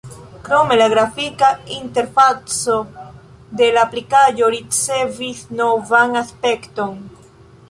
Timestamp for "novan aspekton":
5.63-6.99